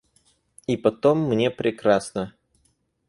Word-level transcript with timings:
И 0.65 0.77
потом 0.77 1.27
мне 1.29 1.51
прекрасно. 1.51 2.33